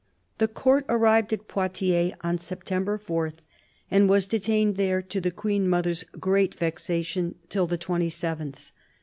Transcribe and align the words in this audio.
__The 0.39 0.51
Court 0.51 0.83
arrived 0.89 1.31
at 1.31 1.47
Poitiers 1.47 2.13
on 2.21 2.39
September 2.39 2.97
4, 2.97 3.33
and 3.91 4.09
was 4.09 4.25
detained 4.25 4.75
there, 4.75 4.99
to 4.99 5.21
the 5.21 5.29
Queen 5.29 5.69
mother's 5.69 6.03
great 6.19 6.55
vexation, 6.55 7.35
till 7.49 7.67
the 7.67 7.77
27th. 7.77 8.71